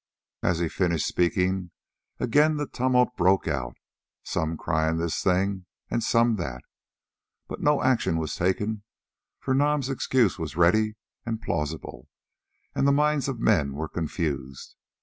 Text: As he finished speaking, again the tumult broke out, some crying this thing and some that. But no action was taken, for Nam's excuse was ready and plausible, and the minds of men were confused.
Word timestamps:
As 0.41 0.57
he 0.57 0.67
finished 0.67 1.05
speaking, 1.05 1.69
again 2.19 2.57
the 2.57 2.65
tumult 2.65 3.15
broke 3.15 3.47
out, 3.47 3.75
some 4.23 4.57
crying 4.57 4.97
this 4.97 5.21
thing 5.21 5.67
and 5.91 6.03
some 6.03 6.37
that. 6.37 6.63
But 7.47 7.61
no 7.61 7.83
action 7.83 8.17
was 8.17 8.33
taken, 8.33 8.81
for 9.39 9.53
Nam's 9.53 9.89
excuse 9.91 10.39
was 10.39 10.57
ready 10.57 10.95
and 11.23 11.39
plausible, 11.39 12.09
and 12.73 12.87
the 12.87 12.91
minds 12.91 13.27
of 13.27 13.39
men 13.39 13.73
were 13.73 13.87
confused. 13.87 14.75